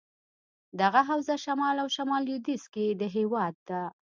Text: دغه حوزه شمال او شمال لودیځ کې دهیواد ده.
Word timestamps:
دغه 0.81 1.01
حوزه 1.09 1.35
شمال 1.45 1.75
او 1.83 1.87
شمال 1.95 2.21
لودیځ 2.29 2.63
کې 2.73 2.85
دهیواد 3.01 3.55
ده. 3.69 3.81